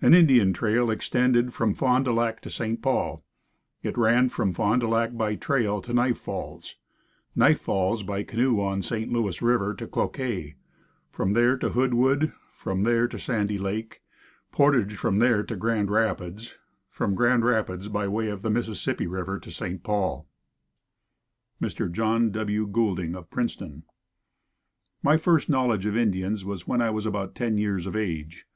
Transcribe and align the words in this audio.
An 0.00 0.14
Indian 0.14 0.54
trail 0.54 0.90
extended 0.90 1.52
from 1.52 1.74
Fond 1.74 2.06
du 2.06 2.12
Lac 2.14 2.40
to 2.40 2.48
St. 2.48 2.80
Paul. 2.80 3.22
It 3.82 3.98
ran 3.98 4.30
from 4.30 4.54
Fond 4.54 4.80
du 4.80 4.88
Lac 4.88 5.14
by 5.14 5.34
trail 5.34 5.82
to 5.82 5.92
Knife 5.92 6.16
Falls, 6.16 6.76
Knife 7.34 7.60
Falls 7.60 8.02
by 8.02 8.22
canoe 8.22 8.58
on 8.58 8.80
St. 8.80 9.12
Louis 9.12 9.42
river 9.42 9.74
to 9.74 9.86
Cloquet, 9.86 10.54
from 11.10 11.34
there 11.34 11.58
to 11.58 11.68
Hoodwood, 11.68 12.32
from 12.56 12.84
there 12.84 13.06
to 13.06 13.18
Sandy 13.18 13.58
Lake, 13.58 14.00
portage 14.50 14.96
from 14.96 15.18
there 15.18 15.42
to 15.42 15.54
Grand 15.54 15.90
Rapids, 15.90 16.54
from 16.88 17.14
Grand 17.14 17.44
Rapids 17.44 17.88
by 17.88 18.08
way 18.08 18.28
of 18.28 18.40
the 18.40 18.48
Mississippi 18.48 19.06
river 19.06 19.38
to 19.38 19.50
St. 19.50 19.82
Paul. 19.84 20.26
Mr. 21.60 21.92
John 21.92 22.30
W. 22.30 22.66
Goulding 22.66 23.14
of 23.14 23.28
Princeton. 23.28 23.82
My 25.02 25.18
first 25.18 25.50
knowledge 25.50 25.84
of 25.84 25.98
Indians 25.98 26.46
was 26.46 26.66
when 26.66 26.80
I 26.80 26.88
was 26.88 27.04
about 27.04 27.34
ten 27.34 27.58
years 27.58 27.86
of 27.86 27.94
age. 27.94 28.46